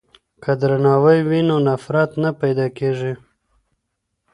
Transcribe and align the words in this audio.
که 0.43 0.51
درناوی 0.61 1.19
وي 1.29 1.39
نو 1.49 1.57
نفرت 1.67 2.11
نه 2.23 2.29
پیدا 2.41 2.67
کیږي. 2.77 3.13